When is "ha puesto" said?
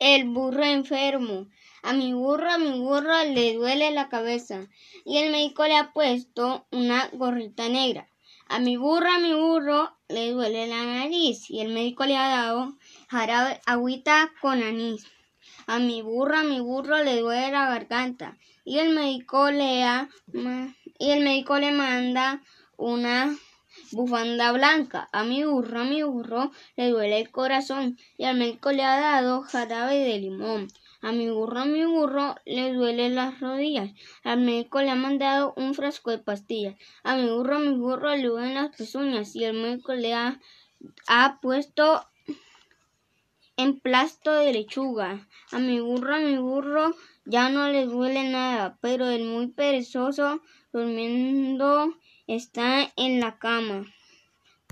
5.76-6.66, 41.06-42.04